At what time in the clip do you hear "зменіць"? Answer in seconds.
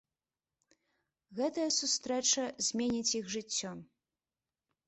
2.69-3.15